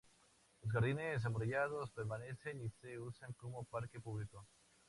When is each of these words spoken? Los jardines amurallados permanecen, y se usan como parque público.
Los 0.63 0.71
jardines 0.73 1.23
amurallados 1.27 1.91
permanecen, 1.91 2.59
y 2.59 2.71
se 2.81 2.97
usan 2.97 3.33
como 3.33 3.65
parque 3.65 3.99
público. 3.99 4.47